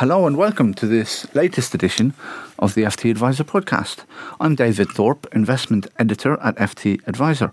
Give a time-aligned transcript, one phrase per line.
[0.00, 2.12] Hello and welcome to this latest edition
[2.58, 4.04] of the FTAdviser podcast.
[4.38, 7.50] I'm David Thorpe, investment editor at FTAdviser.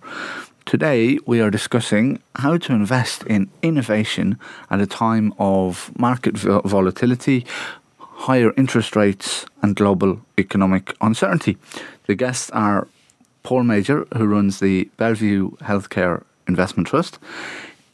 [0.65, 4.37] Today we are discussing how to invest in innovation
[4.69, 7.45] at a time of market volatility,
[7.99, 11.57] higher interest rates, and global economic uncertainty.
[12.07, 12.89] The guests are
[13.43, 17.19] Paul Major, who runs the Bellevue Healthcare Investment Trust,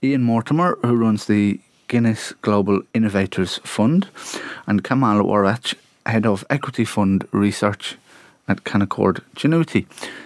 [0.02, 4.08] Ian Mortimer, who runs the Guinness Global Innovators Fund,
[4.66, 5.74] and Kamal Warriach,
[6.06, 7.98] Head of Equity Fund Research
[8.48, 9.86] at Canaccord Genuity.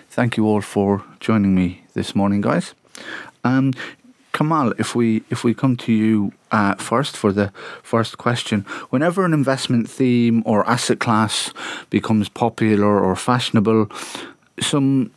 [0.10, 2.76] Thank you all for joining me this morning, guys.
[3.44, 3.74] Um,
[4.34, 7.52] Kamal, if we if we come to you uh, first for the
[7.82, 11.54] first question, whenever an investment theme or asset class
[11.90, 13.90] becomes popular or fashionable,
[14.60, 15.12] some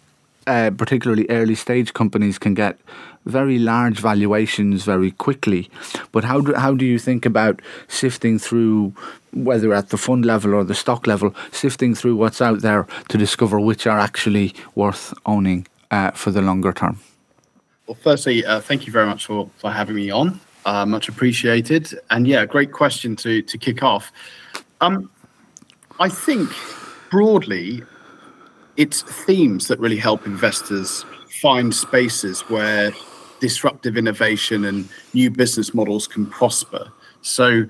[0.46, 2.78] uh, particularly early stage companies can get
[3.26, 5.68] very large valuations very quickly.
[6.12, 8.94] But how do how do you think about sifting through
[9.32, 13.18] whether at the fund level or the stock level, sifting through what's out there to
[13.18, 16.98] discover which are actually worth owning uh, for the longer term?
[17.86, 20.40] Well, firstly, uh, thank you very much for for having me on.
[20.64, 21.98] Uh, much appreciated.
[22.10, 24.12] And yeah, great question to to kick off.
[24.80, 25.10] Um,
[25.98, 26.50] I think
[27.10, 27.82] broadly,
[28.76, 31.04] it's themes that really help investors
[31.40, 32.92] find spaces where
[33.40, 36.90] disruptive innovation and new business models can prosper.
[37.22, 37.64] So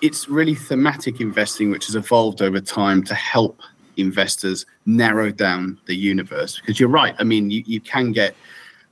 [0.00, 3.60] it's really thematic investing, which has evolved over time to help
[3.96, 6.58] investors narrow down the universe.
[6.58, 8.34] Because you're right, I mean, you, you can get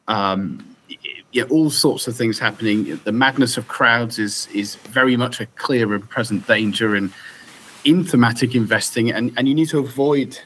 [0.08, 0.64] um,
[1.32, 3.00] yeah, all sorts of things happening.
[3.04, 7.12] The madness of crowds is is very much a clear and present danger in
[7.84, 10.38] in thematic investing, and, and you need to avoid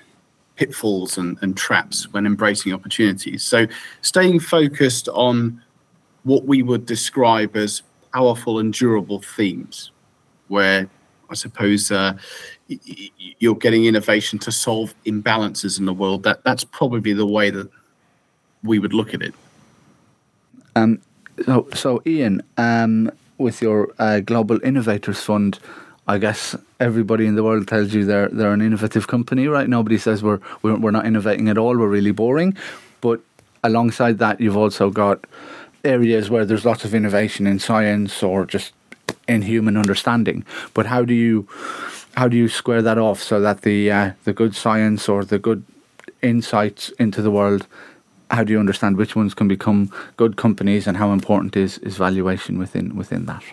[0.57, 3.43] pitfalls and, and traps when embracing opportunities.
[3.43, 3.67] So
[4.03, 5.63] staying focused on
[6.25, 9.91] what we would describe as powerful and durable themes,
[10.49, 10.89] where
[11.31, 12.15] I suppose uh,
[13.39, 16.23] you're getting innovation to solve imbalances in the world.
[16.23, 17.69] That that's probably the way that
[18.63, 19.35] we would look at it.
[20.77, 21.01] Um,
[21.45, 25.59] so, so Ian, um, with your uh, Global Innovators Fund,
[26.07, 29.69] I guess everybody in the world tells you they're they're an innovative company, right?
[29.69, 31.77] Nobody says we're we're, we're not innovating at all.
[31.79, 32.57] We're really boring.
[33.01, 33.21] But
[33.65, 35.25] alongside that, you've also got
[35.85, 38.73] areas where there's lots of innovation in science or just
[39.29, 40.45] in human understanding.
[40.75, 41.49] But how do you
[42.15, 45.39] how do you square that off so that the uh, the good science or the
[45.39, 45.65] good
[46.21, 47.67] insights into the world
[48.33, 51.97] how do you understand which ones can become good companies and how important is, is
[51.97, 53.45] valuation within within that?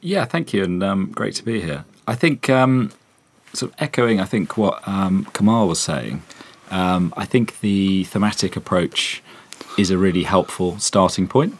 [0.00, 1.84] Yeah, thank you, and um, great to be here.
[2.06, 2.92] I think, um,
[3.52, 6.22] sort of echoing, I think what um, Kamal was saying.
[6.70, 9.22] Um, I think the thematic approach
[9.78, 11.56] is a really helpful starting point.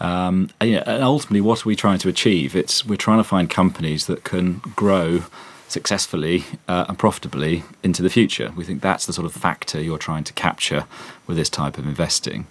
[0.00, 2.54] Um, and, yeah, and ultimately, what are we trying to achieve?
[2.54, 5.22] It's we're trying to find companies that can grow
[5.68, 8.52] successfully uh, and profitably into the future.
[8.54, 10.84] We think that's the sort of factor you're trying to capture
[11.26, 12.46] with this type of investing.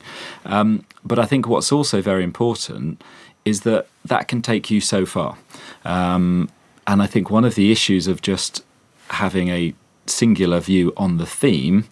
[0.45, 3.03] Um, but I think what's also very important
[3.45, 5.37] is that that can take you so far.
[5.85, 6.49] Um,
[6.87, 8.63] and I think one of the issues of just
[9.09, 9.73] having a
[10.05, 11.85] singular view on the theme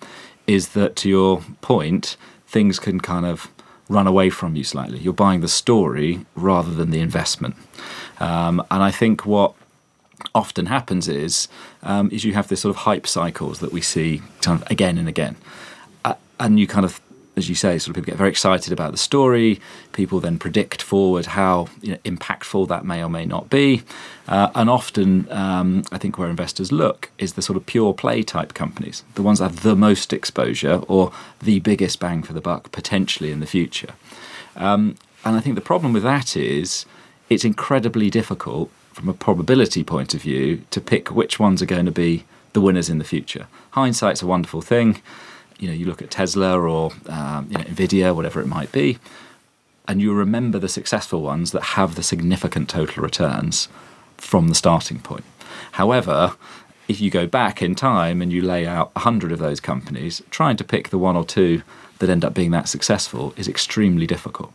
[0.48, 2.18] is that, to your point,
[2.52, 3.50] things can kind of
[3.88, 5.00] run away from you slightly.
[5.00, 7.56] You're buying the story rather than the investment.
[8.20, 9.54] Um, and I think what
[10.36, 11.48] often happens is
[11.84, 14.98] um, is you have this sort of hype cycles that we see kind of again
[14.98, 15.36] and again,
[16.06, 17.02] uh, and you kind of
[17.42, 19.60] as you say, sort of people get very excited about the story.
[19.94, 23.82] People then predict forward how you know, impactful that may or may not be.
[24.28, 28.22] Uh, and often, um, I think where investors look is the sort of pure play
[28.22, 32.42] type companies, the ones that have the most exposure or the biggest bang for the
[32.42, 33.94] buck potentially in the future.
[34.56, 36.86] Um, and I think the problem with that is
[37.30, 41.86] it's incredibly difficult from a probability point of view to pick which ones are going
[41.86, 43.48] to be the winners in the future.
[43.72, 45.02] Hindsight's a wonderful thing
[45.62, 48.98] you know you look at Tesla or um, you know, Nvidia, whatever it might be,
[49.88, 53.70] and you remember the successful ones that have the significant total returns
[54.18, 55.24] from the starting point.
[55.74, 56.36] However,
[56.88, 60.22] if you go back in time and you lay out a hundred of those companies,
[60.30, 61.62] trying to pick the one or two
[62.00, 64.52] that end up being that successful is extremely difficult.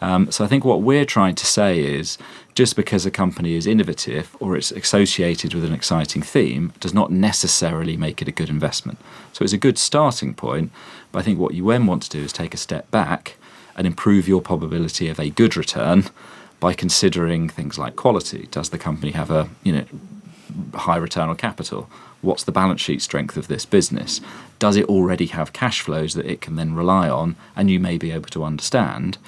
[0.00, 2.18] Um, so I think what we're trying to say is
[2.56, 7.12] just because a company is innovative or it's associated with an exciting theme does not
[7.12, 8.98] necessarily make it a good investment.
[9.34, 10.72] So it's a good starting point,
[11.12, 13.36] but I think what you then want to do is take a step back
[13.76, 16.04] and improve your probability of a good return
[16.58, 18.48] by considering things like quality.
[18.50, 19.84] Does the company have a you know
[20.72, 21.90] high return on capital?
[22.22, 24.20] What's the balance sheet strength of this business?
[24.58, 27.98] Does it already have cash flows that it can then rely on and you may
[27.98, 29.18] be able to understand?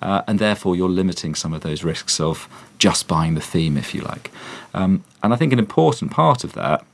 [0.00, 2.48] Uh, and therefore, you're limiting some of those risks of
[2.78, 4.30] just buying the theme, if you like.
[4.74, 6.84] Um, and I think an important part of that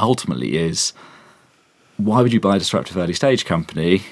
[0.00, 0.92] ultimately is
[1.96, 4.02] why would you buy a disruptive early stage company?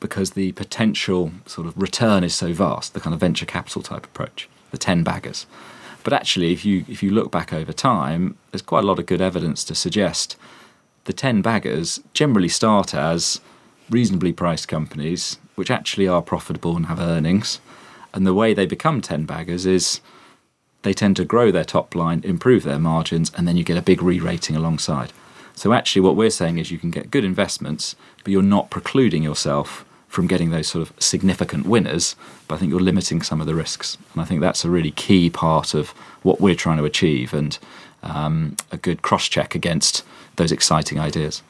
[0.00, 4.06] Because the potential sort of return is so vast, the kind of venture capital type
[4.06, 5.46] approach, the 10 baggers.
[6.02, 9.06] But actually, if you if you look back over time, there's quite a lot of
[9.06, 10.36] good evidence to suggest
[11.04, 13.40] the ten baggers generally start as
[13.90, 17.60] reasonably priced companies, which actually are profitable and have earnings.
[18.12, 20.00] And the way they become ten baggers is
[20.82, 23.82] they tend to grow their top line, improve their margins, and then you get a
[23.82, 25.12] big re-rating alongside.
[25.54, 27.94] So actually, what we're saying is you can get good investments,
[28.24, 32.16] but you're not precluding yourself from getting those sort of significant winners,
[32.48, 33.96] but I think you're limiting some of the risks.
[34.12, 35.90] And I think that's a really key part of
[36.22, 37.56] what we're trying to achieve and
[38.02, 40.04] um, a good cross check against
[40.34, 41.42] those exciting ideas.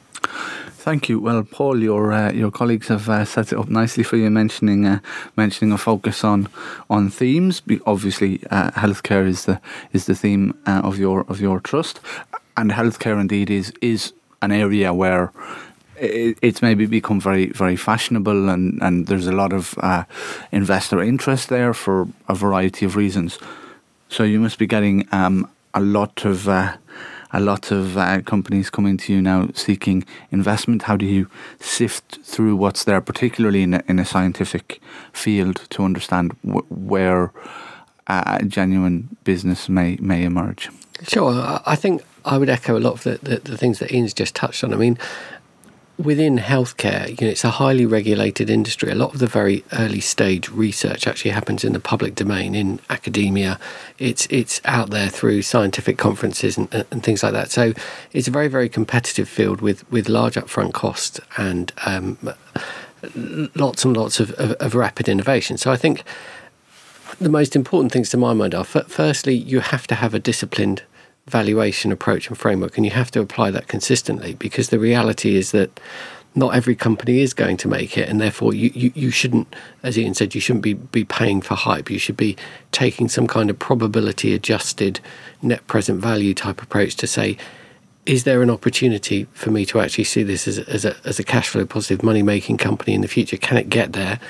[0.68, 1.20] Thank you.
[1.20, 4.86] Well, Paul, your uh, your colleagues have uh, set it up nicely for you, mentioning
[4.86, 5.00] uh,
[5.36, 6.48] mentioning a focus on
[6.88, 7.62] on themes.
[7.86, 9.60] Obviously, uh, healthcare is the
[9.92, 12.00] is the theme uh, of your of your trust,
[12.56, 14.12] and healthcare indeed is is
[14.42, 15.32] an area where
[16.00, 20.04] it's maybe become very very fashionable and, and there's a lot of uh,
[20.50, 23.38] investor interest there for a variety of reasons.
[24.08, 26.76] So you must be getting um, a lot of uh,
[27.32, 30.82] a lot of uh, companies coming to you now seeking investment.
[30.82, 31.28] How do you
[31.60, 34.80] sift through what's there, particularly in a, in a scientific
[35.12, 37.32] field, to understand w- where
[38.08, 40.70] uh, genuine business may may emerge?
[41.02, 44.12] Sure, I think I would echo a lot of the, the, the things that Ian's
[44.12, 44.74] just touched on.
[44.74, 44.98] I mean,
[46.02, 48.90] within healthcare, you know, it's a highly regulated industry.
[48.90, 52.80] A lot of the very early stage research actually happens in the public domain, in
[52.88, 53.58] academia.
[53.98, 57.50] It's it's out there through scientific conferences and, and things like that.
[57.50, 57.72] So
[58.12, 62.16] it's a very very competitive field with with large upfront costs and um,
[63.54, 65.56] lots and lots of, of, of rapid innovation.
[65.56, 66.04] So I think
[67.20, 70.82] the most important things to my mind are firstly you have to have a disciplined
[71.26, 75.52] valuation approach and framework, and you have to apply that consistently because the reality is
[75.52, 75.80] that
[76.34, 79.98] not every company is going to make it, and therefore you, you, you shouldn't, as
[79.98, 81.90] Ian said, you shouldn't be, be paying for hype.
[81.90, 82.36] You should be
[82.70, 85.00] taking some kind of probability adjusted
[85.42, 87.36] net present value type approach to say,
[88.06, 91.24] is there an opportunity for me to actually see this as as a, as a
[91.24, 93.36] cash flow positive money making company in the future?
[93.36, 94.20] Can it get there?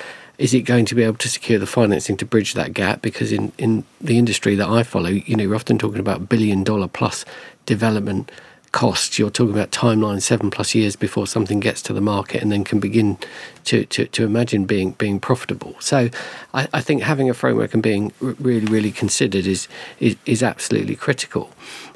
[0.40, 3.02] Is it going to be able to secure the financing to bridge that gap?
[3.02, 6.64] Because in, in the industry that I follow, you know, you're often talking about billion
[6.64, 7.26] dollar plus
[7.66, 8.32] development
[8.72, 9.18] costs.
[9.18, 12.64] You're talking about timelines seven plus years before something gets to the market and then
[12.64, 13.18] can begin
[13.64, 15.74] to, to, to imagine being being profitable.
[15.78, 16.08] So
[16.54, 20.96] I, I think having a framework and being really, really considered is, is, is absolutely
[20.96, 21.50] critical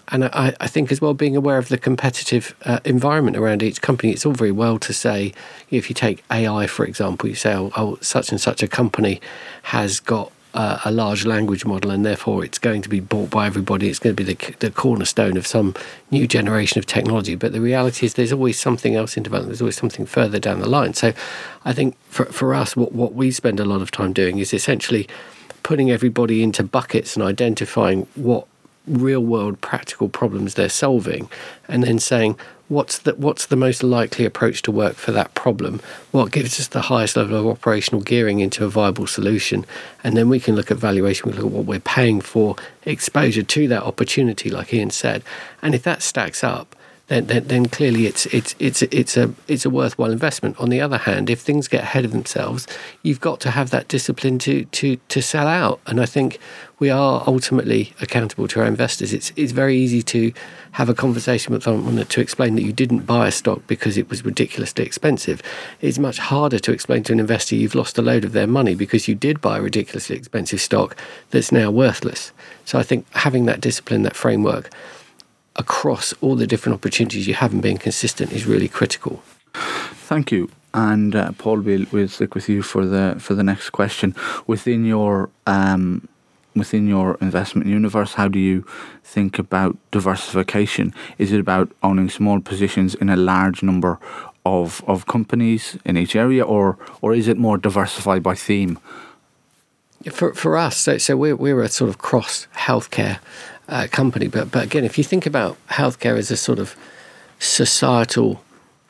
[0.08, 3.80] and I, I, think as well being aware of the competitive uh, environment around each
[3.80, 4.12] company.
[4.12, 5.32] It's all very well to say
[5.70, 9.20] if you take AI for example, you say oh, oh such and such a company
[9.62, 13.46] has got uh, a large language model and therefore it's going to be bought by
[13.46, 13.88] everybody.
[13.88, 15.74] It's going to be the, the cornerstone of some
[16.10, 17.34] new generation of technology.
[17.34, 19.50] But the reality is there's always something else in development.
[19.50, 20.94] There's always something further down the line.
[20.94, 21.12] So
[21.64, 24.54] I think for for us, what what we spend a lot of time doing is
[24.54, 25.08] essentially
[25.64, 28.46] putting everybody into buckets and identifying what
[28.86, 31.28] real world practical problems they're solving
[31.68, 32.36] and then saying
[32.68, 35.80] what's the what's the most likely approach to work for that problem?
[36.12, 39.66] What gives us the highest level of operational gearing into a viable solution
[40.02, 43.42] and then we can look at valuation we look at what we're paying for exposure
[43.42, 45.22] to that opportunity like Ian said.
[45.62, 46.73] And if that stacks up
[47.08, 50.58] then, then, then clearly it's it's it's it's a it's a worthwhile investment.
[50.58, 52.66] On the other hand, if things get ahead of themselves,
[53.02, 55.80] you've got to have that discipline to to to sell out.
[55.86, 56.38] And I think
[56.78, 59.12] we are ultimately accountable to our investors.
[59.12, 60.32] It's it's very easy to
[60.72, 64.08] have a conversation with someone to explain that you didn't buy a stock because it
[64.08, 65.42] was ridiculously expensive.
[65.82, 68.74] It's much harder to explain to an investor you've lost a load of their money
[68.74, 70.96] because you did buy a ridiculously expensive stock
[71.30, 72.32] that's now worthless.
[72.64, 74.70] So I think having that discipline, that framework
[75.56, 79.22] across all the different opportunities you have and being consistent is really critical.
[79.54, 80.50] Thank you.
[80.72, 84.14] And uh, Paul, we'll, we'll stick with you for the for the next question.
[84.48, 86.08] Within your um,
[86.56, 88.66] within your investment universe, how do you
[89.04, 90.92] think about diversification?
[91.18, 94.00] Is it about owning small positions in a large number
[94.44, 98.78] of of companies in each area, or or is it more diversified by theme?
[100.10, 103.18] For for us, so, so we're we're a sort of cross healthcare
[103.68, 104.28] uh, company.
[104.28, 106.76] But but again, if you think about healthcare as a sort of
[107.38, 108.42] societal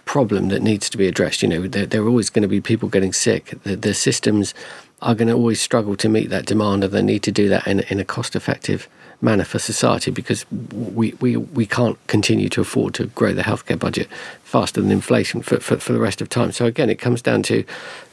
[0.04, 2.60] problem that needs to be addressed, you know, there, there are always going to be
[2.60, 3.54] people getting sick.
[3.62, 4.54] The, the systems
[5.02, 7.66] are going to always struggle to meet that demand, and they need to do that
[7.66, 8.88] in, in a cost-effective
[9.20, 13.78] manner for society because we, we, we can't continue to afford to grow the healthcare
[13.78, 14.08] budget
[14.42, 16.52] faster than inflation for, for, for the rest of time.
[16.52, 17.64] So, again, it comes down to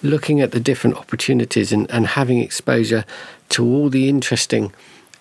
[0.02, 3.06] looking at the different opportunities and, and having exposure
[3.50, 4.74] to all the interesting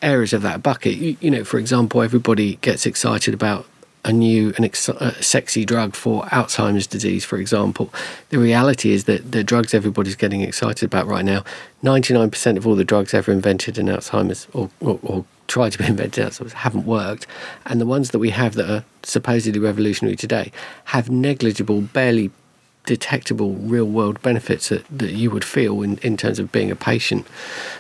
[0.02, 0.94] areas of that bucket.
[0.94, 3.66] You, you know, for example, everybody gets excited about
[4.04, 7.92] a new and ex- uh, sexy drug for Alzheimer's disease, for example.
[8.30, 11.44] The reality is that the drugs everybody's getting excited about right now,
[11.82, 15.84] 99% of all the drugs ever invented in Alzheimer's or, or, or tried to be
[15.84, 17.26] invented in Alzheimer's haven't worked.
[17.66, 20.52] And the ones that we have that are supposedly revolutionary today
[20.86, 22.30] have negligible, barely
[22.86, 26.76] detectable real world benefits that, that you would feel in, in terms of being a
[26.76, 27.26] patient.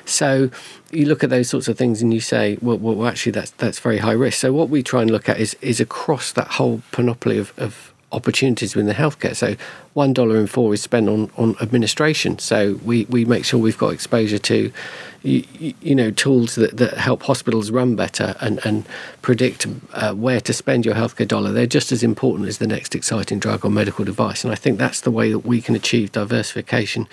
[0.04, 0.50] So
[0.90, 3.78] you look at those sorts of things and you say, well, well, actually, that's that's
[3.78, 4.40] very high risk.
[4.40, 7.94] So what we try and look at is is across that whole panoply of, of
[8.12, 9.36] opportunities within the healthcare.
[9.36, 9.56] So
[9.94, 12.38] one dollar in four is spent on, on administration.
[12.38, 14.72] So we, we make sure we've got exposure to
[15.22, 18.86] you, you know tools that, that help hospitals run better and, and
[19.22, 21.52] predict uh, where to spend your healthcare dollar.
[21.52, 24.44] They're just as important as the next exciting drug or medical device.
[24.44, 27.06] And I think that's the way that we can achieve diversification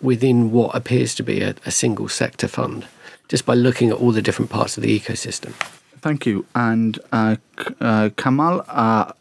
[0.00, 2.86] within what appears to be a, a single sector fund
[3.28, 5.52] just by looking at all the different parts of the ecosystem.
[6.00, 6.44] Thank you.
[6.54, 7.36] And uh,
[7.80, 9.12] uh, Kamal, uh,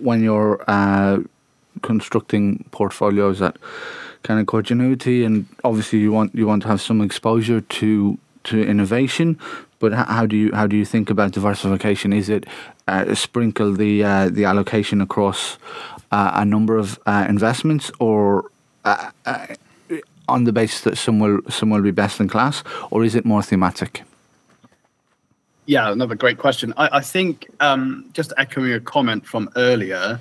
[0.00, 1.18] when you're uh,
[1.82, 3.56] constructing portfolios that
[4.22, 8.62] kind of continuity and obviously you want you want to have some exposure to to
[8.62, 9.38] innovation,
[9.78, 12.12] but how do you how do you think about diversification?
[12.12, 12.44] Is it
[12.88, 15.58] uh, sprinkle the uh, the allocation across
[16.10, 18.44] a number of investments, or
[20.28, 23.24] on the basis that some will some will be best in class, or is it
[23.24, 24.04] more thematic?
[25.66, 26.74] Yeah, another great question.
[26.76, 30.20] I, I think um, just echoing a comment from earlier,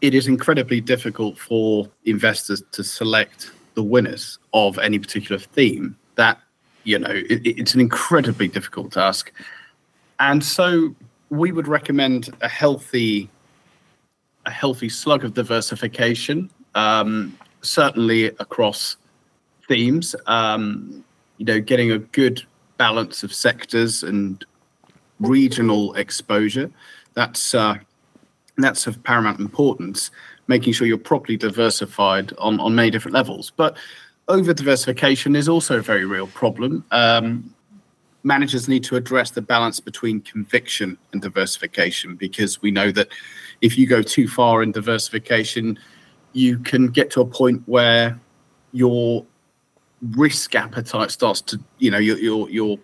[0.00, 5.96] it is incredibly difficult for investors to select the winners of any particular theme.
[6.16, 6.38] That
[6.84, 9.32] you know, it, it's an incredibly difficult task,
[10.18, 10.94] and so
[11.28, 13.28] we would recommend a healthy,
[14.46, 16.50] a healthy slug of diversification.
[16.74, 18.96] Um, certainly across
[19.68, 20.14] themes.
[20.26, 21.04] Um,
[21.38, 22.42] you know, getting a good
[22.76, 24.44] balance of sectors and
[25.20, 26.70] regional exposure.
[27.14, 27.76] That's uh,
[28.56, 30.10] that's of paramount importance.
[30.48, 33.76] Making sure you're properly diversified on on many different levels, but
[34.28, 36.84] over diversification is also a very real problem.
[36.92, 37.52] Um,
[38.22, 43.08] managers need to address the balance between conviction and diversification because we know that
[43.60, 45.78] if you go too far in diversification,
[46.32, 48.18] you can get to a point where
[48.72, 49.24] you're
[50.12, 52.78] risk appetite starts to, you know, your your your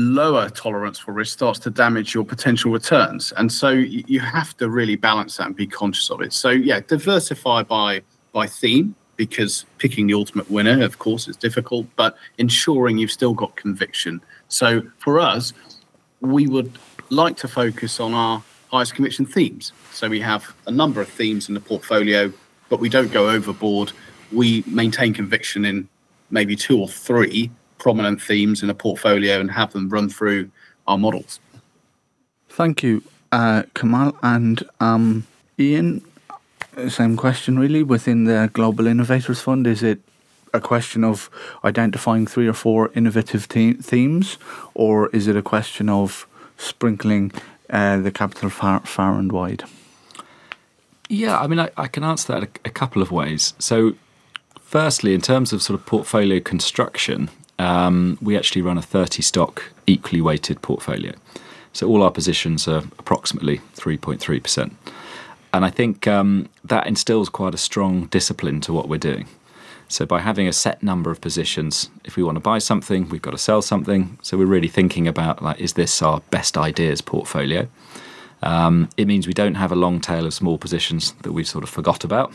[0.00, 4.68] lower tolerance for risk starts to damage your potential returns, and so you have to
[4.68, 6.32] really balance that and be conscious of it.
[6.32, 8.02] So yeah, diversify by
[8.32, 13.34] by theme because picking the ultimate winner, of course, is difficult, but ensuring you've still
[13.34, 14.18] got conviction.
[14.48, 15.52] So for us,
[16.20, 16.72] we would
[17.10, 19.72] like to focus on our highest conviction themes.
[19.92, 22.32] So we have a number of themes in the portfolio,
[22.70, 23.92] but we don't go overboard.
[24.32, 25.88] We maintain conviction in
[26.30, 30.50] maybe two or three prominent themes in a portfolio and have them run through
[30.86, 31.40] our models.
[32.48, 35.26] Thank you, uh, Kamal and um,
[35.58, 36.02] Ian.
[36.88, 37.82] Same question, really.
[37.82, 40.00] Within the Global Innovators Fund, is it
[40.52, 41.30] a question of
[41.64, 44.38] identifying three or four innovative te- themes,
[44.74, 46.26] or is it a question of
[46.58, 47.32] sprinkling
[47.70, 49.64] uh, the capital far, far and wide?
[51.08, 53.54] Yeah, I mean, I, I can answer that a, a couple of ways.
[53.58, 53.94] So,
[54.70, 57.28] Firstly, in terms of sort of portfolio construction,
[57.60, 61.12] um, we actually run a 30 stock equally weighted portfolio.
[61.74, 64.72] So all our positions are approximately 3.3%.
[65.52, 69.26] And I think um, that instills quite a strong discipline to what we're doing.
[69.88, 73.20] So by having a set number of positions, if we want to buy something, we've
[73.20, 74.18] got to sell something.
[74.22, 77.68] So we're really thinking about like, is this our best ideas portfolio?
[78.42, 81.64] Um, it means we don't have a long tail of small positions that we've sort
[81.64, 82.32] of forgot about.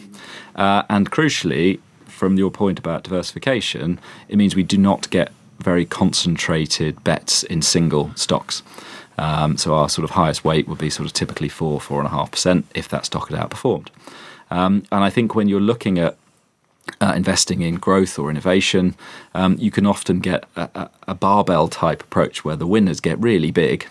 [0.56, 1.80] Uh, and crucially,
[2.16, 7.62] from your point about diversification, it means we do not get very concentrated bets in
[7.62, 8.64] single stocks.
[9.18, 12.08] Um, so our sort of highest weight would be sort of typically four, four and
[12.08, 13.88] a half percent if that stock had outperformed.
[14.52, 16.18] Um, and I think when you're looking at
[17.02, 18.96] uh, investing in growth or innovation,
[19.34, 23.50] um, you can often get a, a, barbell type approach where the winners get really
[23.52, 23.88] big,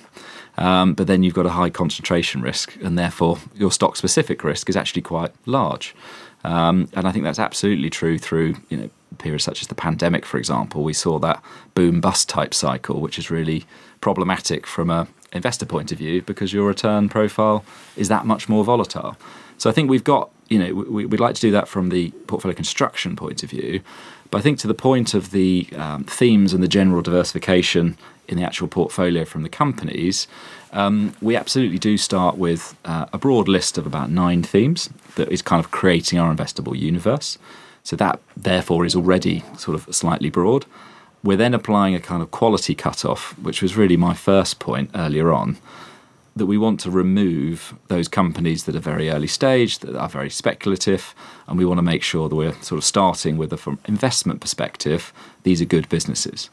[0.57, 4.69] um, but then you've got a high concentration risk, and therefore your stock specific risk
[4.69, 5.95] is actually quite large.
[6.45, 10.27] Um, and I think that's absolutely true through you know periods such as the pandemic,
[10.27, 10.83] for example.
[10.85, 11.43] We saw that
[11.75, 13.65] boom bust type cycle, which is really
[14.01, 17.65] problematic from a investor point of view because your return profile
[17.97, 19.17] is that much more volatile.
[19.59, 22.11] So I think we've got you know we, would like to do that from the
[22.27, 23.81] portfolio construction point of view,
[24.31, 27.97] but I think to the point of the um, themes and the general diversification
[28.29, 30.27] in the actual portfolio from the companies,
[30.73, 35.31] um, we absolutely do start with uh, a broad list of about nine themes that
[35.31, 37.39] is kind of creating our investable universe.
[37.83, 40.65] So that therefore is already sort of slightly broad.
[41.23, 45.33] We're then applying a kind of quality cutoff, which was really my first point earlier
[45.33, 45.59] on,
[46.37, 50.31] that we want to remove those companies that are very early stage, that are very
[50.31, 51.15] speculative,
[51.47, 54.41] and we want to make sure that we're sort of starting with a from investment
[54.41, 55.13] perspective,
[55.45, 56.51] these are good businesses.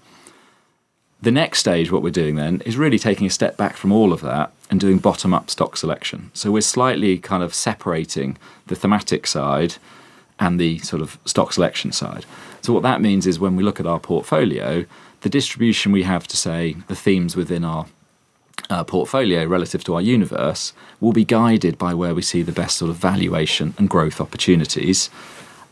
[1.22, 4.12] The next stage, what we're doing then, is really taking a step back from all
[4.12, 6.32] of that and doing bottom up stock selection.
[6.34, 8.38] So we're slightly kind of separating
[8.68, 9.75] the thematic side
[10.40, 12.25] and the sort of stock selection side.
[12.62, 14.86] So what that means is when we look at our portfolio,
[15.22, 17.86] the distribution we have to say the themes within our
[18.72, 22.78] uh, portfolio relative to our universe will be guided by where we see the best
[22.78, 25.12] sort of valuation and growth opportunities.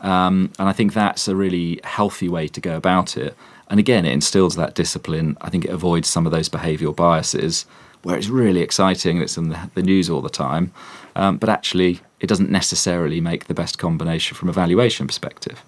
[0.00, 3.36] Um, and I think that's a really healthy way to go about it.
[3.70, 5.38] And again, it instills that discipline.
[5.40, 7.64] I think it avoids some of those behavioural biases
[8.02, 10.72] where it's really exciting and it's in the, the news all the time.
[11.16, 15.62] Um, but actually, it doesn't necessarily make the best combination from a valuation perspective.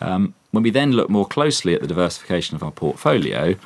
[0.00, 3.56] Um, when we then look more closely at the diversification of our portfolio,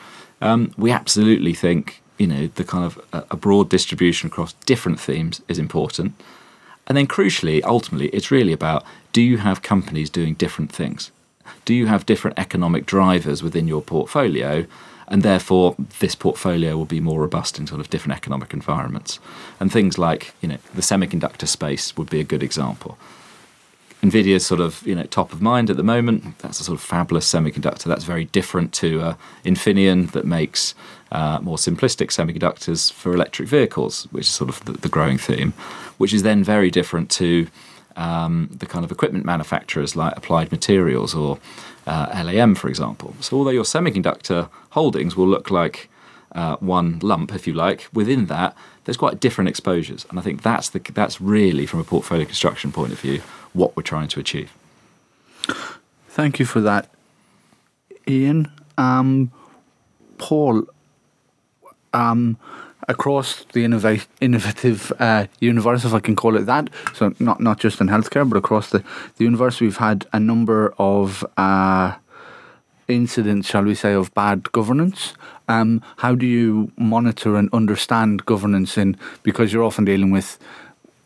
[0.40, 5.00] um, we absolutely think you know the kind of a, a broad distribution across different
[5.00, 6.14] themes is important.
[6.86, 11.10] And then crucially, ultimately, it's really about do you have companies doing different things?
[11.64, 14.66] Do you have different economic drivers within your portfolio?
[15.08, 19.20] And therefore, this portfolio will be more robust in sort of different economic environments.
[19.60, 22.96] And things like, you know, the semiconductor space would be a good example.
[24.04, 26.38] Nvidia is sort of you know top of mind at the moment.
[26.40, 27.84] That's a sort of fabulous semiconductor.
[27.84, 30.74] That's very different to uh, Infineon that makes
[31.10, 35.54] uh, more simplistic semiconductors for electric vehicles, which is sort of the, the growing theme.
[35.96, 37.46] Which is then very different to
[37.96, 41.38] um, the kind of equipment manufacturers like Applied Materials or
[41.86, 43.14] uh, LAM, for example.
[43.20, 45.88] So, although your semiconductor holdings will look like
[46.32, 50.42] uh, one lump, if you like, within that, there's quite different exposures, and I think
[50.42, 53.22] that's the that's really from a portfolio construction point of view
[53.52, 54.52] what we're trying to achieve.
[56.09, 56.90] Thank you for that,
[58.09, 58.50] Ian.
[58.76, 59.30] Um,
[60.18, 60.64] Paul,
[61.92, 62.37] um,
[62.88, 66.70] across the innova- innovative uh, universe, if I can call it that.
[66.94, 68.83] So not not just in healthcare, but across the,
[69.16, 71.94] the universe, we've had a number of uh,
[72.88, 75.14] incidents, shall we say, of bad governance.
[75.49, 80.38] Um, how do you monitor and understand governance in because you're often dealing with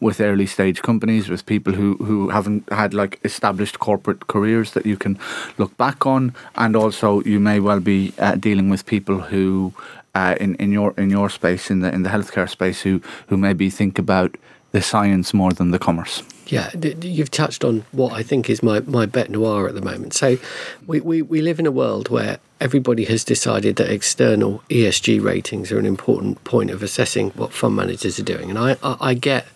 [0.00, 4.86] with early stage companies, with people who, who haven't had like established corporate careers that
[4.86, 5.18] you can
[5.58, 9.72] look back on, and also you may well be uh, dealing with people who
[10.18, 13.36] uh, in in your in your space in the in the healthcare space who who
[13.36, 14.36] maybe think about
[14.72, 16.22] the science more than the commerce.
[16.46, 16.70] Yeah,
[17.02, 20.14] you've touched on what I think is my, my bet noir at the moment.
[20.14, 20.38] So,
[20.86, 25.72] we, we, we live in a world where everybody has decided that external ESG ratings
[25.72, 28.50] are an important point of assessing what fund managers are doing.
[28.50, 29.46] And I, I, I get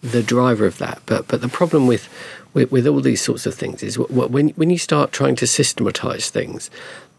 [0.00, 1.02] the driver of that.
[1.06, 2.08] But, but the problem with,
[2.54, 6.30] with, with all these sorts of things is when, when you start trying to systematize
[6.30, 6.70] things,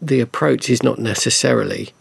[0.02, 1.92] the approach is not necessarily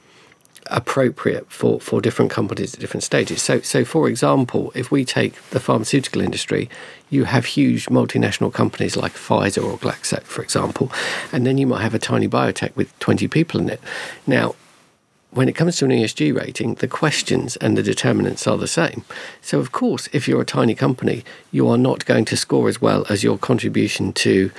[0.67, 3.41] appropriate for, for different companies at different stages.
[3.41, 6.69] So, so for example, if we take the pharmaceutical industry,
[7.09, 10.91] you have huge multinational companies like Pfizer or Glaxo, for example,
[11.31, 13.81] and then you might have a tiny biotech with 20 people in it.
[14.25, 14.55] Now,
[15.31, 19.03] when it comes to an ESG rating, the questions and the determinants are the same.
[19.41, 22.81] So, of course, if you're a tiny company, you are not going to score as
[22.81, 24.51] well as your contribution to,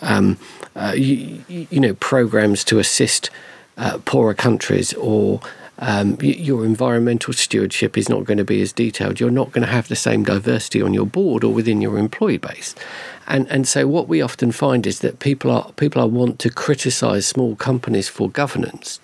[0.00, 0.38] um,
[0.74, 3.30] uh, you, you know, programs to assist
[3.82, 5.40] uh, poorer countries or
[5.78, 9.18] um, your environmental stewardship is not going to be as detailed.
[9.18, 12.38] You're not going to have the same diversity on your board or within your employee
[12.38, 12.76] base.
[13.26, 16.50] And and so what we often find is that people are people are want to
[16.50, 19.00] criticise small companies for governance,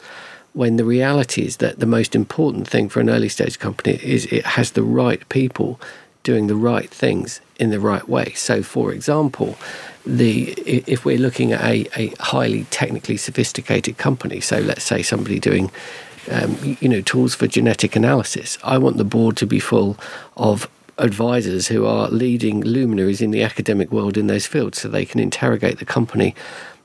[0.52, 4.26] when the reality is that the most important thing for an early stage company is
[4.26, 5.80] it has the right people
[6.22, 8.32] doing the right things in the right way.
[8.34, 9.56] So, for example,
[10.08, 15.38] the if we're looking at a, a highly technically sophisticated company, so let's say somebody
[15.38, 15.70] doing
[16.30, 19.98] um, you know tools for genetic analysis, I want the board to be full
[20.36, 25.04] of advisors who are leading luminaries in the academic world in those fields, so they
[25.04, 26.34] can interrogate the company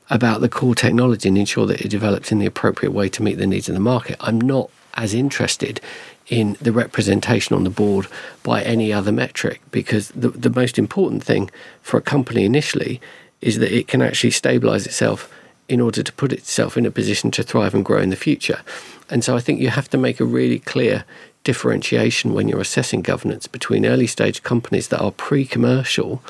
[0.09, 3.35] about the core technology and ensure that it develops in the appropriate way to meet
[3.35, 4.17] the needs of the market.
[4.19, 5.79] I'm not as interested
[6.27, 8.07] in the representation on the board
[8.43, 11.49] by any other metric because the, the most important thing
[11.81, 13.01] for a company initially
[13.41, 15.31] is that it can actually stabilize itself
[15.67, 18.61] in order to put itself in a position to thrive and grow in the future.
[19.09, 21.03] And so I think you have to make a really clear
[21.43, 26.21] differentiation when you're assessing governance between early stage companies that are pre commercial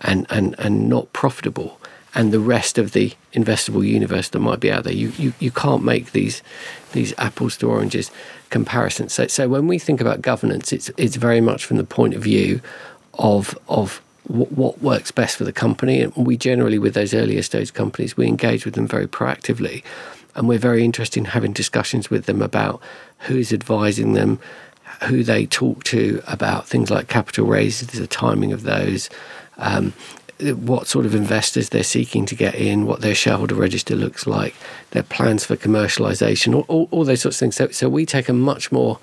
[0.00, 1.77] and, and, and not profitable
[2.18, 4.92] and the rest of the investable universe that might be out there.
[4.92, 6.42] You you, you can't make these
[6.92, 8.10] these apples to oranges
[8.50, 9.12] comparisons.
[9.14, 12.22] So so when we think about governance, it's it's very much from the point of
[12.22, 12.60] view
[13.14, 16.02] of of what works best for the company.
[16.02, 19.82] And we generally, with those earlier stage companies, we engage with them very proactively.
[20.34, 22.82] And we're very interested in having discussions with them about
[23.20, 24.38] who's advising them,
[25.04, 29.08] who they talk to about things like capital raises, the timing of those,
[29.56, 29.94] um,
[30.40, 34.54] what sort of investors they're seeking to get in, what their shareholder register looks like,
[34.90, 37.56] their plans for commercialization, all, all, all those sorts of things.
[37.56, 38.98] So, so we take a much more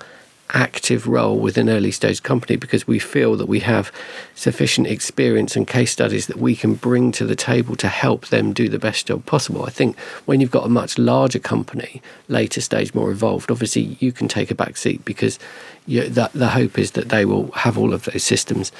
[0.50, 3.90] active role with an early stage company because we feel that we have
[4.34, 8.52] sufficient experience and case studies that we can bring to the table to help them
[8.52, 9.64] do the best job possible.
[9.64, 14.12] I think when you've got a much larger company, later stage, more evolved, obviously you
[14.12, 15.38] can take a back seat because
[15.86, 18.70] you, the, the hope is that they will have all of those systems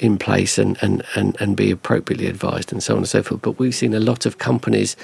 [0.00, 3.42] in place and, and, and, and be appropriately advised and so on and so forth.
[3.42, 4.96] But we've seen a lot of companies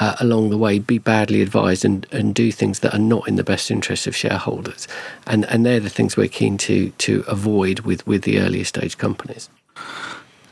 [0.00, 3.36] uh, along the way be badly advised and, and do things that are not in
[3.36, 4.86] the best interest of shareholders.
[5.26, 8.96] And, and they're the things we're keen to, to avoid with, with the earlier stage
[8.96, 9.48] companies.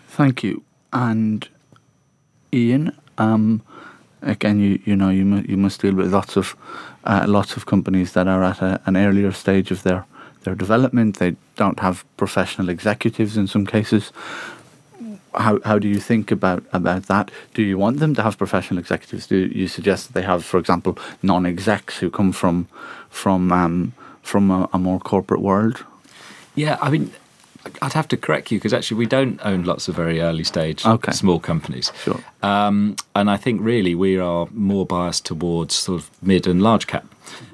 [0.08, 0.64] Thank you.
[0.92, 1.48] And
[2.52, 3.62] Ian, um,
[4.22, 6.56] again, you, you know, you, you must deal with lots of,
[7.04, 10.06] uh, lots of companies that are at a, an earlier stage of their,
[10.46, 11.18] their development.
[11.18, 14.12] They don't have professional executives in some cases
[15.36, 17.30] how how do you think about about that?
[17.54, 19.26] Do you want them to have professional executives?
[19.26, 22.68] Do you suggest that they have, for example, non-execs who come from
[23.10, 25.84] from um, from a, a more corporate world?
[26.54, 27.12] Yeah, I mean,
[27.82, 30.86] I'd have to correct you because actually we don't own lots of very early stage
[30.86, 31.12] okay.
[31.12, 31.92] small companies.
[32.02, 32.20] Sure.
[32.42, 36.86] Um, and I think really we are more biased towards sort of mid and large
[36.86, 37.04] cap.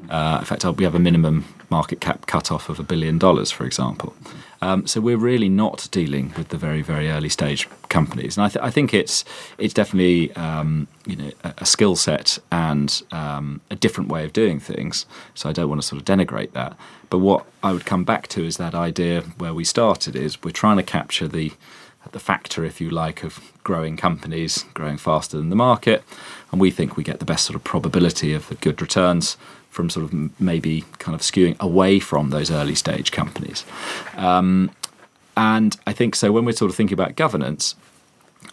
[0.09, 3.65] Uh, in fact, we have a minimum market cap cutoff of a billion dollars, for
[3.65, 4.15] example.
[4.61, 8.49] Um, so we're really not dealing with the very very early stage companies, and I,
[8.49, 9.25] th- I think it's
[9.59, 14.33] it's definitely um, you know a, a skill set and um, a different way of
[14.33, 15.07] doing things.
[15.35, 16.77] So I don't want to sort of denigrate that.
[17.11, 20.61] But what I would come back to is that idea where we started is we're
[20.65, 21.53] trying to capture the
[22.13, 26.03] the factor, if you like, of growing companies growing faster than the market,
[26.51, 29.37] and we think we get the best sort of probability of the good returns
[29.73, 33.65] from sort of maybe kind of skewing away from those early stage companies.
[34.19, 34.71] Um,
[35.35, 37.75] and I think so when we're sort of thinking about governance,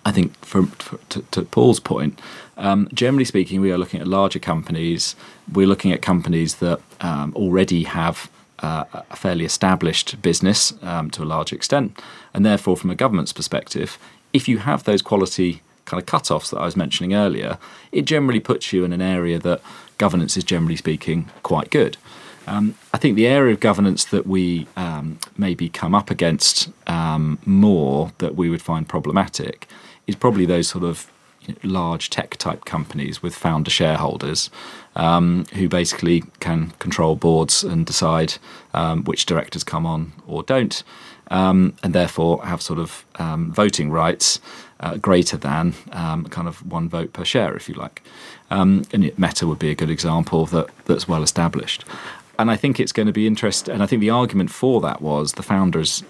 [0.05, 0.71] I think from
[1.09, 2.21] to, to, Paul's point,
[2.55, 5.17] um, generally speaking, we are looking at larger companies.
[5.51, 11.23] We're looking at companies that um, already have uh, a fairly established business um, to
[11.23, 12.01] a large extent,
[12.33, 13.97] and therefore, from a government's perspective,
[14.31, 17.57] if you have those quality kind of cut-offs that I was mentioning earlier,
[17.91, 19.61] it generally puts you in an area that
[19.97, 21.97] governance is generally speaking quite good.
[22.47, 27.37] Um, I think the area of governance that we um, maybe come up against um,
[27.45, 29.67] more that we would find problematic
[30.07, 34.49] is probably those sort of you know, large tech type companies with founder shareholders
[34.95, 38.33] um, who basically can control boards and decide
[38.73, 40.83] um, which directors come on or don't,
[41.29, 43.05] um, and therefore have sort of
[43.53, 44.39] voting rights
[44.79, 48.01] uh, greater than kind of one vote per share, if you like.
[48.51, 51.85] Um, and Meta would be a good example that that's well established.
[52.37, 53.73] And I think it's going to be interesting.
[53.73, 56.03] And I think the argument for that was the founders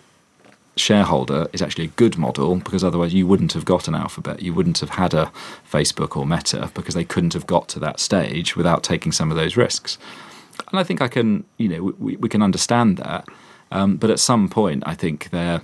[0.79, 4.53] shareholder is actually a good model because otherwise you wouldn't have got an alphabet you
[4.53, 5.31] wouldn't have had a
[5.69, 9.35] facebook or meta because they couldn't have got to that stage without taking some of
[9.35, 9.97] those risks
[10.69, 13.27] and i think i can you know we, we can understand that
[13.71, 15.61] um, but at some point i think there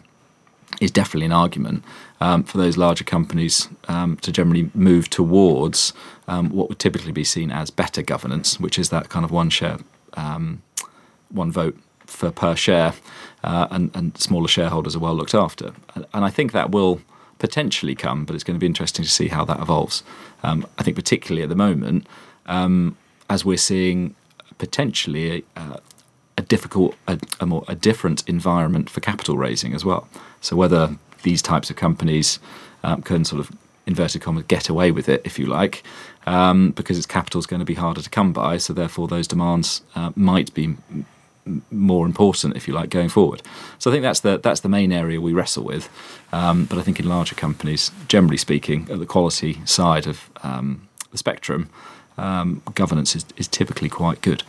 [0.81, 1.83] is definitely an argument
[2.21, 5.93] um, for those larger companies um, to generally move towards
[6.27, 9.49] um, what would typically be seen as better governance, which is that kind of one
[9.49, 9.77] share,
[10.13, 10.61] um,
[11.29, 12.93] one vote for per share,
[13.43, 15.73] uh, and, and, smaller shareholders are well looked after.
[15.95, 17.01] And I think that will
[17.39, 20.03] potentially come, but it's going to be interesting to see how that evolves.
[20.43, 22.07] Um, I think particularly at the moment,
[22.45, 22.97] um,
[23.29, 24.15] as we're seeing
[24.57, 25.79] potentially a,
[26.37, 30.07] a difficult, a, a, more a different environment for capital raising as well.
[30.41, 32.39] So whether these types of companies
[32.83, 33.51] um, can sort of
[33.85, 35.83] inverted commas get away with it, if you like,
[36.25, 38.57] um, because its capital is going to be harder to come by.
[38.57, 40.75] So therefore, those demands uh, might be
[41.71, 43.41] more important, if you like, going forward.
[43.77, 45.89] So I think that's the that's the main area we wrestle with.
[46.31, 50.87] Um, but I think in larger companies, generally speaking, at the quality side of um,
[51.11, 51.69] the spectrum,
[52.17, 54.43] um, governance is, is typically quite good.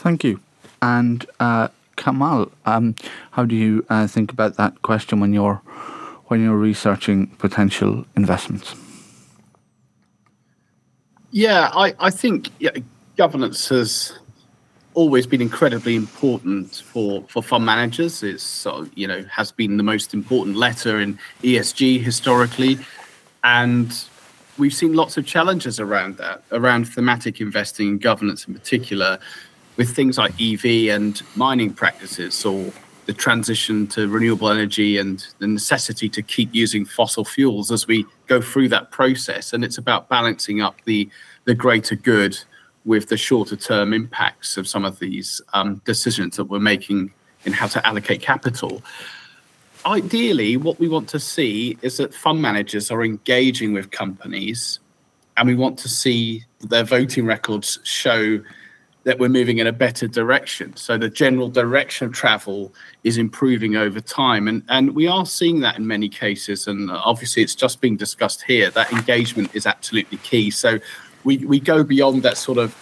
[0.00, 0.40] Thank you.
[0.80, 2.94] And uh, Kamal, um,
[3.32, 5.60] how do you uh, think about that question when you're
[6.28, 8.74] when you're researching potential investments?
[11.32, 12.70] Yeah, I, I think yeah,
[13.16, 14.18] governance has
[14.94, 18.22] always been incredibly important for, for fund managers.
[18.22, 22.78] It's you know has been the most important letter in ESG historically.
[23.44, 23.92] and
[24.60, 29.18] we've seen lots of challenges around that, around thematic investing and governance in particular,
[29.76, 32.72] with things like EV and mining practices or
[33.06, 38.06] the transition to renewable energy and the necessity to keep using fossil fuels as we
[38.26, 39.52] go through that process.
[39.52, 41.08] And it's about balancing up the,
[41.44, 42.38] the greater good
[42.84, 47.12] with the shorter term impacts of some of these um, decisions that we're making
[47.44, 48.82] in how to allocate capital
[49.86, 54.78] ideally, what we want to see is that fund managers are engaging with companies,
[55.36, 58.40] and we want to see their voting records show
[59.04, 60.76] that we're moving in a better direction.
[60.76, 65.60] So the general direction of travel is improving over time, and and we are seeing
[65.60, 66.66] that in many cases.
[66.66, 68.70] And obviously, it's just being discussed here.
[68.70, 70.50] That engagement is absolutely key.
[70.50, 70.78] So
[71.24, 72.76] we we go beyond that sort of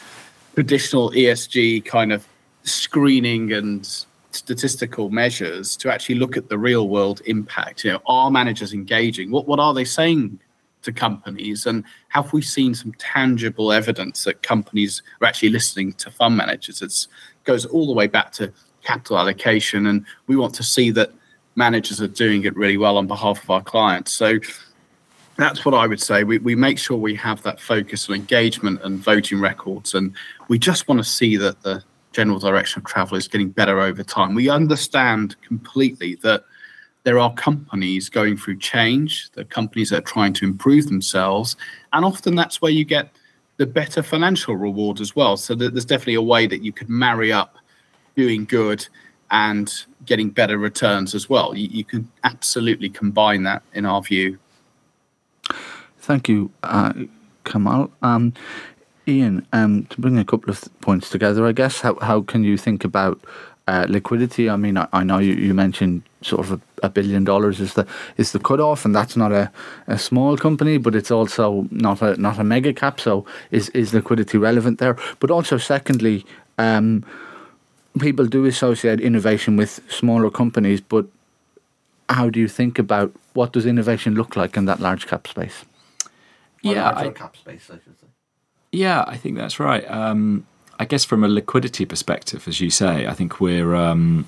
[0.55, 2.27] traditional ESG kind of
[2.65, 7.85] screening and statistical measures to actually look at the real world impact.
[7.85, 9.31] You know, are managers engaging?
[9.31, 10.41] What what are they saying
[10.83, 11.67] to companies?
[11.67, 16.83] And have we seen some tangible evidence that companies are actually listening to fund managers?
[16.83, 17.07] It
[17.45, 21.13] goes all the way back to capital allocation, and we want to see that
[21.57, 24.13] managers are doing it really well on behalf of our clients.
[24.13, 24.39] So
[25.37, 26.25] that's what I would say.
[26.25, 30.15] We, we make sure we have that focus on engagement and voting records, and
[30.49, 34.03] we just want to see that the general direction of travel is getting better over
[34.03, 34.35] time.
[34.35, 36.45] We understand completely that
[37.09, 41.57] there are companies going through change, the companies that are trying to improve themselves,
[41.95, 43.09] and often that's where you get
[43.57, 45.39] the better financial reward as well.
[45.39, 47.57] So there's definitely a way that you could marry up
[48.15, 48.87] doing good
[49.31, 49.73] and
[50.05, 51.57] getting better returns as well.
[51.57, 54.39] You, you can absolutely combine that in our view.
[55.97, 56.93] Thank you, uh,
[57.45, 57.91] Kamal.
[58.03, 58.35] Um,
[59.07, 62.59] Ian, um, to bring a couple of points together, I guess, how, how can you
[62.59, 63.19] think about
[63.69, 64.49] uh, liquidity?
[64.49, 67.75] I mean, I, I know you, you, mentioned sort of a, a, billion dollars is
[67.75, 69.51] the is the cutoff, and that's not a,
[69.87, 72.99] a small company, but it's also not a not a mega cap.
[72.99, 74.97] So is is liquidity relevant there?
[75.21, 76.25] But also, secondly,
[76.57, 77.05] um,
[78.01, 81.07] people do associate innovation with smaller companies, but
[82.09, 85.67] how do you think about what does innovation look like in that large cap space?
[86.63, 88.07] yeah, I, cap space, I should say.
[88.73, 89.85] Yeah, I think that's right.
[89.91, 90.47] Um,
[90.79, 94.27] I guess from a liquidity perspective, as you say, I think we're um,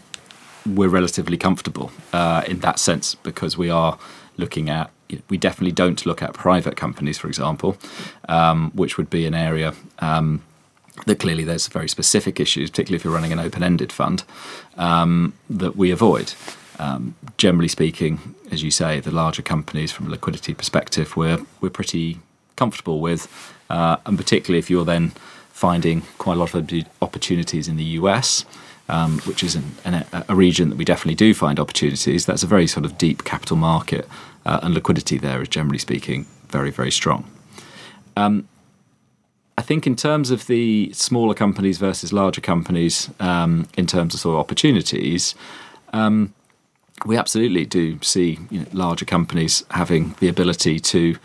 [0.67, 3.99] we're relatively comfortable uh, in that sense because we are
[4.37, 4.91] looking at.
[5.29, 7.77] We definitely don't look at private companies, for example,
[8.29, 10.43] um, which would be an area um,
[11.07, 14.23] that clearly there's very specific issues, particularly if you're running an open-ended fund,
[14.77, 16.35] um, that we avoid.
[16.79, 21.71] Um, generally speaking, as you say, the larger companies from a liquidity perspective, we're we're
[21.71, 22.19] pretty
[22.57, 23.29] comfortable with,
[23.69, 25.13] uh, and particularly if you're then
[25.61, 26.71] finding quite a lot of
[27.03, 28.45] opportunities in the US.
[28.89, 32.27] Um, which is an, an, a region that we definitely do find opportunities.
[32.27, 34.09] That's a very sort of deep capital market,
[34.45, 37.31] uh, and liquidity there is generally speaking very, very strong.
[38.17, 38.49] Um,
[39.61, 44.21] I think in terms of the smaller companies versus larger companies, um, in terms of
[44.21, 45.35] sort of opportunities,
[45.93, 46.33] um,
[47.07, 51.17] we absolutely do see you know, larger companies having the ability to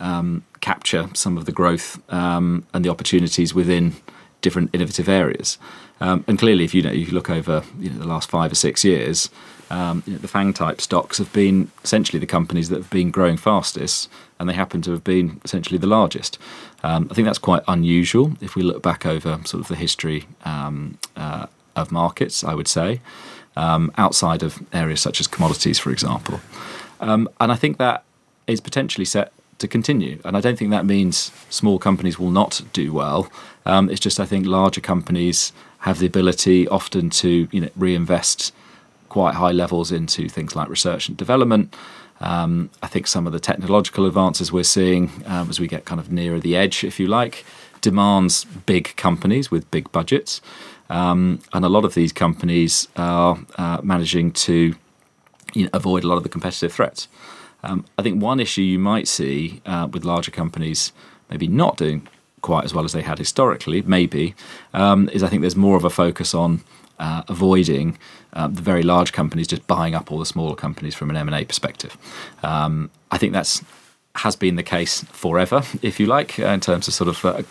[0.00, 3.94] um, capture some of the growth um, and the opportunities within
[4.40, 5.58] different innovative areas.
[6.00, 8.52] Um, and clearly, if you know, if you look over you know, the last five
[8.52, 9.30] or six years,
[9.70, 13.10] um, you know, the FANG type stocks have been essentially the companies that have been
[13.10, 14.08] growing fastest,
[14.38, 16.38] and they happen to have been essentially the largest.
[16.84, 20.26] Um, I think that's quite unusual if we look back over sort of the history
[20.44, 22.44] um, uh, of markets.
[22.44, 23.00] I would say
[23.56, 26.40] outside of areas such as commodities, for example,
[27.00, 28.04] and I think that
[28.46, 30.20] is potentially set to continue.
[30.24, 33.30] And I don't think that means small companies will not do well.
[33.66, 38.52] Um, it's just I think larger companies have the ability often to you know reinvest
[39.08, 41.74] quite high levels into things like research and development.
[42.20, 46.00] Um, I think some of the technological advances we're seeing um, as we get kind
[46.00, 47.44] of nearer the edge, if you like,
[47.80, 50.40] demands big companies with big budgets.
[50.90, 54.74] Um, and a lot of these companies are uh, managing to
[55.54, 57.08] you know, avoid a lot of the competitive threats.
[57.62, 60.92] Um, I think one issue you might see uh, with larger companies
[61.30, 62.06] maybe not doing
[62.40, 64.34] quite as well as they had historically, maybe,
[64.72, 66.62] um, is I think there's more of a focus on
[66.98, 67.98] uh, avoiding
[68.32, 71.44] um, the very large companies just buying up all the smaller companies from an M&A
[71.44, 71.96] perspective.
[72.42, 73.62] Um, I think that's
[74.14, 77.42] has been the case forever, if you like, uh, in terms of sort of uh,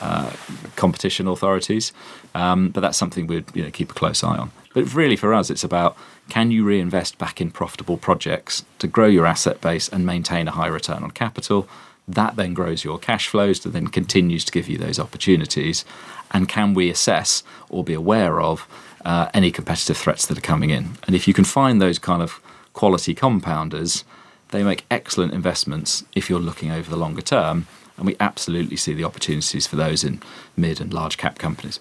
[0.00, 0.32] uh,
[0.74, 1.92] competition authorities.
[2.34, 4.50] Um, but that's something we'd you know, keep a close eye on.
[4.74, 5.96] But really, for us, it's about
[6.28, 10.52] can you reinvest back in profitable projects to grow your asset base and maintain a
[10.52, 11.68] high return on capital?
[12.06, 15.84] That then grows your cash flows, that then continues to give you those opportunities.
[16.30, 18.66] And can we assess or be aware of
[19.04, 20.96] uh, any competitive threats that are coming in?
[21.06, 22.40] And if you can find those kind of
[22.72, 24.04] quality compounders,
[24.50, 27.66] they make excellent investments if you're looking over the longer term.
[27.96, 30.22] And we absolutely see the opportunities for those in
[30.56, 31.80] mid and large cap companies.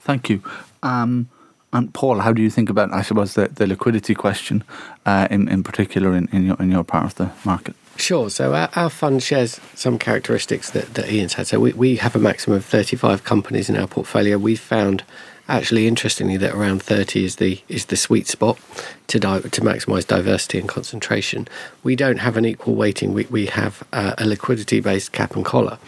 [0.00, 0.42] Thank you.
[0.82, 1.28] Um,
[1.76, 4.64] and Paul, how do you think about, I suppose, the, the liquidity question
[5.04, 7.76] uh, in, in particular in, in, your, in your part of the market?
[7.96, 8.30] Sure.
[8.30, 11.46] So our, our fund shares some characteristics that, that Ian's had.
[11.46, 14.38] So we, we have a maximum of 35 companies in our portfolio.
[14.38, 15.04] We've found
[15.48, 18.58] actually interestingly that around 30 is the is the sweet spot
[19.06, 21.46] to di- to maximize diversity and concentration
[21.84, 25.44] we don't have an equal weighting we, we have uh, a liquidity based cap and
[25.44, 25.78] collar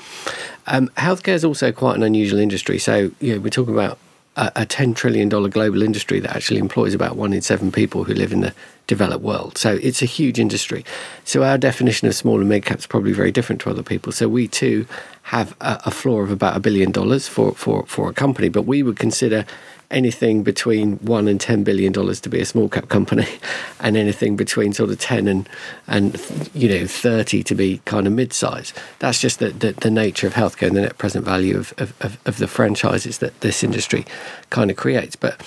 [0.68, 3.98] um, healthcare is also quite an unusual industry so you know we're talking about
[4.38, 8.14] a, a $10 trillion global industry that actually employs about one in seven people who
[8.14, 8.55] live in the
[8.87, 9.59] developed world.
[9.59, 10.85] So it's a huge industry.
[11.24, 14.12] So our definition of small and mid cap is probably very different to other people.
[14.12, 14.87] So we too
[15.24, 18.62] have a, a floor of about a billion dollars for, for, for a company, but
[18.62, 19.44] we would consider
[19.90, 23.27] anything between one and ten billion dollars to be a small cap company,
[23.81, 25.48] and anything between sort of ten and
[25.87, 26.20] and
[26.55, 28.72] you know thirty to be kind of mid size.
[28.98, 32.18] That's just the, the, the, nature of healthcare and the net present value of, of,
[32.27, 34.05] of, the franchises that this industry
[34.51, 35.16] kind of creates.
[35.16, 35.42] But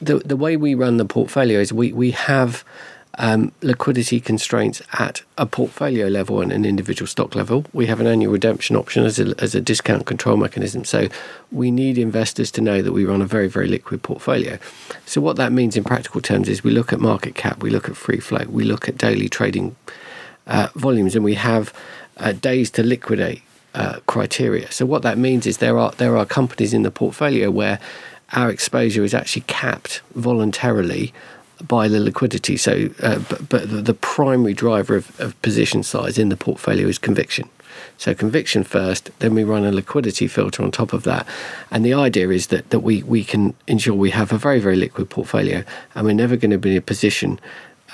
[0.00, 2.64] the the way we run the portfolio is we we have
[3.18, 7.66] um, liquidity constraints at a portfolio level and an individual stock level.
[7.72, 10.84] We have an annual redemption option as a, as a discount control mechanism.
[10.84, 11.08] So
[11.50, 14.58] we need investors to know that we run a very, very liquid portfolio.
[15.04, 17.88] So, what that means in practical terms is we look at market cap, we look
[17.88, 19.76] at free float, we look at daily trading
[20.46, 21.72] uh, volumes, and we have
[22.16, 23.42] uh, days to liquidate
[23.74, 24.70] uh, criteria.
[24.72, 27.78] So, what that means is there are, there are companies in the portfolio where
[28.32, 31.12] our exposure is actually capped voluntarily
[31.68, 32.56] by the liquidity.
[32.56, 36.98] So, uh, but, but, the primary driver of, of position size in the portfolio is
[36.98, 37.48] conviction.
[37.98, 41.26] So conviction first, then we run a liquidity filter on top of that.
[41.70, 44.76] And the idea is that, that we, we can ensure we have a very, very
[44.76, 47.40] liquid portfolio and we're never going to be in a position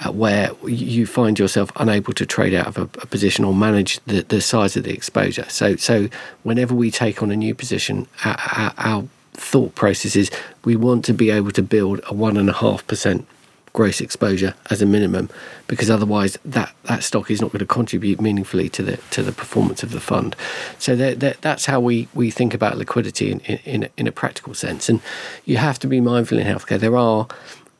[0.04, 3.98] uh, where you find yourself unable to trade out of a, a position or manage
[4.06, 5.46] the, the size of the exposure.
[5.48, 6.08] So, so
[6.42, 10.30] whenever we take on a new position, our, our, our thought process is
[10.64, 13.24] we want to be able to build a 1.5%
[13.72, 15.30] gross exposure as a minimum,
[15.66, 19.32] because otherwise that, that stock is not going to contribute meaningfully to the to the
[19.32, 20.34] performance of the fund.
[20.78, 24.54] So that, that, that's how we, we think about liquidity in, in, in a practical
[24.54, 24.88] sense.
[24.88, 25.00] And
[25.44, 26.80] you have to be mindful in healthcare.
[26.80, 27.26] There are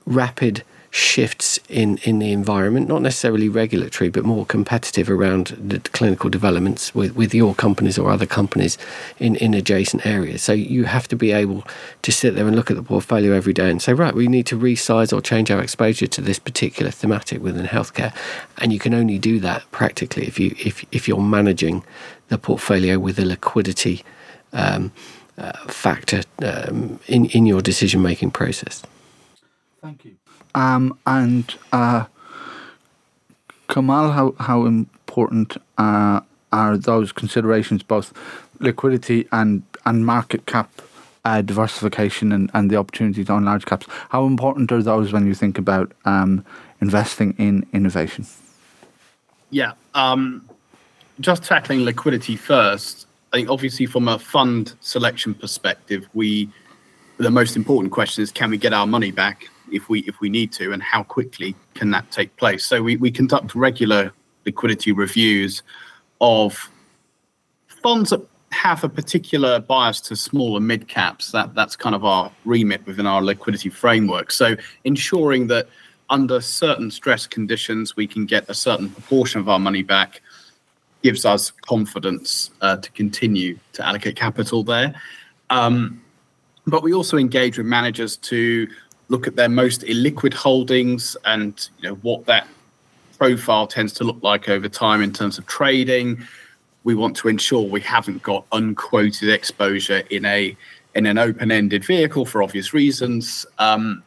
[0.06, 0.62] rapid
[0.98, 6.94] shifts in, in the environment, not necessarily regulatory, but more competitive around the clinical developments
[6.94, 8.76] with, with your companies or other companies
[9.18, 10.42] in, in adjacent areas.
[10.42, 11.64] So you have to be able
[12.02, 14.46] to sit there and look at the portfolio every day and say, right, we need
[14.46, 18.12] to resize or change our exposure to this particular thematic within healthcare.
[18.58, 21.84] And you can only do that practically if you if if you're managing
[22.28, 24.04] the portfolio with a liquidity
[24.52, 24.90] um,
[25.38, 28.82] uh, factor um, in in your decision making process.
[29.80, 30.17] Thank you.
[30.58, 32.06] Um, and uh,
[33.68, 38.12] Kamal, how how important uh, are those considerations, both
[38.58, 40.68] liquidity and and market cap
[41.24, 43.86] uh, diversification and, and the opportunities on large caps?
[44.08, 46.44] How important are those when you think about um,
[46.80, 48.26] investing in innovation?
[49.50, 50.44] Yeah, um,
[51.20, 53.06] just tackling liquidity first.
[53.32, 56.48] I think obviously from a fund selection perspective, we
[57.18, 60.28] the most important question is can we get our money back if we if we
[60.28, 62.64] need to, and how quickly can that take place?
[62.64, 64.12] So we, we conduct regular
[64.44, 65.62] liquidity reviews
[66.20, 66.70] of
[67.82, 71.32] funds that have a particular bias to small and mid caps.
[71.32, 74.32] That that's kind of our remit within our liquidity framework.
[74.32, 75.68] So ensuring that
[76.10, 80.22] under certain stress conditions we can get a certain proportion of our money back
[81.02, 84.94] gives us confidence uh, to continue to allocate capital there.
[85.50, 86.02] Um,
[86.66, 88.68] but we also engage with managers to
[89.08, 92.46] look at their most illiquid holdings and you know what that
[93.18, 96.22] profile tends to look like over time in terms of trading.
[96.84, 100.56] We want to ensure we haven't got unquoted exposure in a
[100.94, 103.44] in an open-ended vehicle for obvious reasons.
[103.58, 104.02] Um,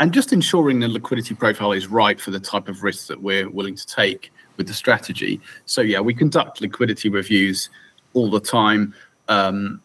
[0.00, 3.48] and just ensuring the liquidity profile is right for the type of risks that we're
[3.48, 5.40] willing to take with the strategy.
[5.66, 7.70] So yeah, we conduct liquidity reviews
[8.14, 8.94] all the time.
[9.28, 9.80] Um,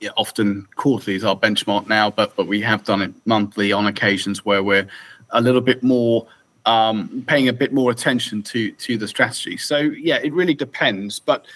[0.00, 3.86] yeah, often quarterly is our benchmark now, but but we have done it monthly on
[3.86, 4.86] occasions where we're
[5.30, 6.26] a little bit more
[6.66, 9.56] um, paying a bit more attention to to the strategy.
[9.56, 11.46] So yeah, it really depends, but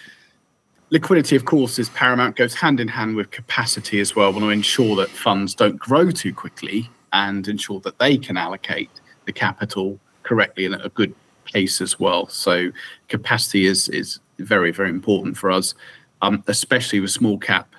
[0.90, 2.36] liquidity, of course, is paramount.
[2.36, 4.30] Goes hand in hand with capacity as well.
[4.30, 8.36] We want to ensure that funds don't grow too quickly and ensure that they can
[8.36, 8.90] allocate
[9.26, 11.14] the capital correctly and at a good
[11.44, 12.26] pace as well.
[12.28, 12.70] So
[13.08, 15.74] capacity is is very very important for us,
[16.22, 17.74] um, especially with small cap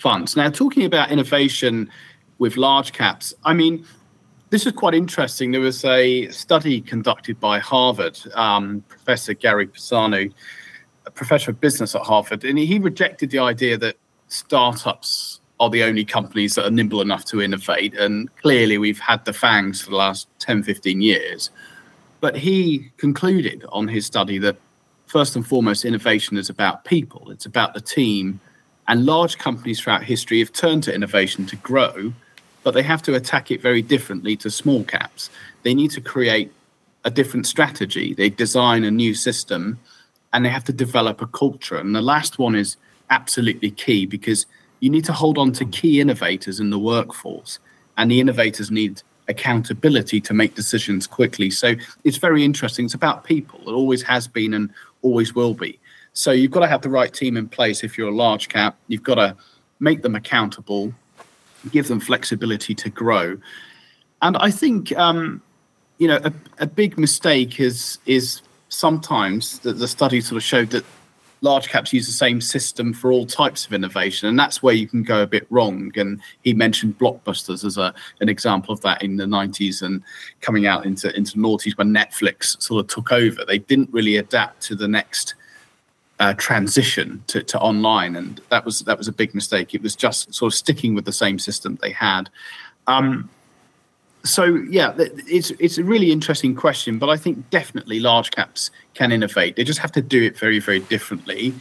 [0.00, 0.36] funds.
[0.36, 1.90] Now, talking about innovation
[2.38, 3.84] with large caps, I mean,
[4.50, 5.52] this is quite interesting.
[5.52, 10.32] There was a study conducted by Harvard, um, Professor Gary Pisano,
[11.06, 13.96] a professor of business at Harvard, and he rejected the idea that
[14.28, 17.94] startups are the only companies that are nimble enough to innovate.
[17.94, 21.50] And clearly, we've had the FAANGs for the last 10, 15 years.
[22.20, 24.56] But he concluded on his study that
[25.06, 28.40] first and foremost, innovation is about people, it's about the team.
[28.90, 32.12] And large companies throughout history have turned to innovation to grow
[32.62, 35.30] but they have to attack it very differently to small caps.
[35.62, 36.52] They need to create
[37.04, 38.14] a different strategy.
[38.14, 39.78] They design a new system
[40.32, 41.76] and they have to develop a culture.
[41.76, 42.76] And the last one is
[43.08, 44.46] absolutely key because
[44.80, 47.58] you need to hold on to key innovators in the workforce,
[47.98, 51.50] and the innovators need accountability to make decisions quickly.
[51.50, 51.74] So
[52.04, 52.86] it's very interesting.
[52.86, 53.60] It's about people.
[53.66, 54.70] It always has been and
[55.02, 55.78] always will be.
[56.12, 58.76] So you've got to have the right team in place if you're a large cap.
[58.88, 59.36] You've got to
[59.78, 60.92] make them accountable
[61.70, 63.36] give them flexibility to grow.
[64.22, 65.42] And I think um,
[65.98, 70.70] you know a, a big mistake is is sometimes that the study sort of showed
[70.70, 70.84] that
[71.42, 74.86] large caps use the same system for all types of innovation, and that's where you
[74.86, 75.90] can go a bit wrong.
[75.96, 80.02] And he mentioned blockbusters as a an example of that in the '90s and
[80.40, 83.44] coming out into into the noughties when Netflix sort of took over.
[83.44, 85.34] They didn't really adapt to the next
[86.20, 89.74] uh, transition to, to online, and that was that was a big mistake.
[89.74, 92.28] It was just sort of sticking with the same system they had.
[92.86, 93.28] Um,
[94.22, 99.12] so yeah, it's it's a really interesting question, but I think definitely large caps can
[99.12, 99.56] innovate.
[99.56, 101.54] They just have to do it very very differently,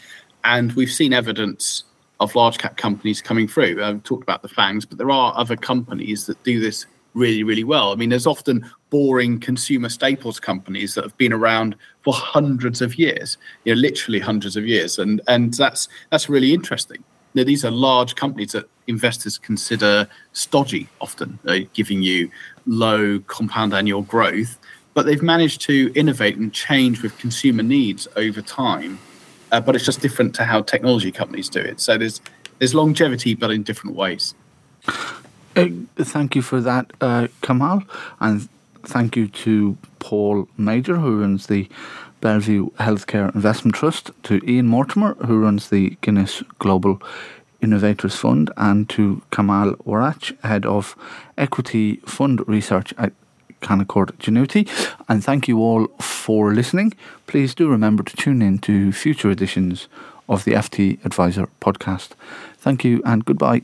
[0.44, 1.86] and we've seen evidence
[2.20, 3.82] of large cap companies coming through.
[3.82, 7.64] I've talked about the FAANGs, but there are other companies that do this really, really
[7.64, 7.92] well.
[7.92, 12.98] I mean, there's often boring consumer staples companies that have been around for hundreds of
[12.98, 17.04] years, you know, literally hundreds of years, and and that's that's really interesting.
[17.36, 22.30] Now, these are large companies that investors consider stodgy, often uh, giving you
[22.66, 24.58] low compound annual growth,
[24.96, 28.98] but they've managed to innovate and change with consumer needs over time.
[29.52, 31.80] Uh, but it's just different to how technology companies do it.
[31.80, 32.22] So there's
[32.58, 34.36] there's longevity, but in different ways.
[35.60, 37.84] Uh, thank you for that, uh, Kamal,
[38.20, 38.48] and
[38.84, 41.68] thank you to Paul Major, who runs the
[42.22, 47.02] Bellevue Healthcare Investment Trust, to Ian Mortimer, who runs the Guinness Global
[47.62, 50.96] Innovators Fund, and to Kamal Warriach, Head of
[51.38, 53.14] Equity Fund Research at
[53.62, 54.68] Canaccord Genuity.
[55.08, 56.94] And thank you all for listening.
[57.28, 59.88] Please do remember to tune in to future editions
[60.28, 62.10] of the FTAdviser podcast.
[62.58, 63.64] Thank you and goodbye.